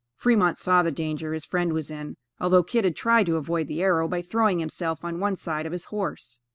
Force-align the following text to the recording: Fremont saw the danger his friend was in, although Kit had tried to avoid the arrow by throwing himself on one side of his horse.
Fremont 0.15 0.57
saw 0.57 0.81
the 0.81 0.89
danger 0.91 1.31
his 1.31 1.45
friend 1.45 1.73
was 1.73 1.91
in, 1.91 2.17
although 2.39 2.63
Kit 2.63 2.85
had 2.85 2.95
tried 2.95 3.27
to 3.27 3.35
avoid 3.35 3.67
the 3.67 3.83
arrow 3.83 4.07
by 4.07 4.23
throwing 4.23 4.57
himself 4.57 5.05
on 5.05 5.19
one 5.19 5.35
side 5.35 5.67
of 5.67 5.71
his 5.73 5.85
horse. 5.93 6.39